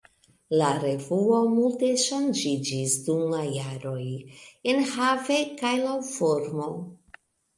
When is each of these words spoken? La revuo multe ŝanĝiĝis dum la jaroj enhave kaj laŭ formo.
La 0.59 0.67
revuo 0.83 1.41
multe 1.57 1.89
ŝanĝiĝis 2.03 2.95
dum 3.09 3.21
la 3.33 3.41
jaroj 3.57 4.05
enhave 4.73 5.37
kaj 5.61 5.75
laŭ 5.85 5.95
formo. 6.11 6.67